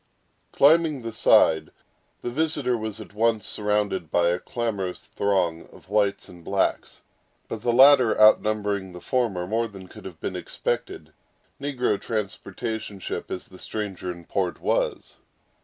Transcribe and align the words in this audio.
Climbing 0.51 1.03
the 1.03 1.11
side, 1.13 1.69
the 2.23 2.31
visitor 2.31 2.75
was 2.75 2.99
at 2.99 3.13
once 3.13 3.45
surrounded 3.45 4.09
by 4.09 4.29
a 4.29 4.39
clamorous 4.39 5.01
throng 5.01 5.67
of 5.71 5.89
whites 5.89 6.27
and 6.27 6.43
blacks, 6.43 7.03
but 7.47 7.61
the 7.61 7.71
latter 7.71 8.19
outnumbering 8.19 8.93
the 8.93 8.99
former 8.99 9.45
more 9.45 9.67
than 9.67 9.87
could 9.87 10.05
have 10.05 10.19
been 10.19 10.35
expected, 10.35 11.13
negro 11.61 12.01
transportation 12.01 12.99
ship 12.99 13.29
as 13.29 13.49
the 13.49 13.59
stranger 13.59 14.09
in 14.11 14.25
port 14.25 14.59
was. 14.59 15.17